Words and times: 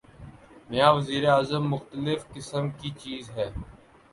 نیا 0.69 0.87
وزیر 0.97 1.23
اعظم 1.29 1.63
مختلف 1.73 2.19
قسم 2.33 2.65
کی 2.79 2.89
چیز 3.01 3.29
ہے۔ 3.37 3.47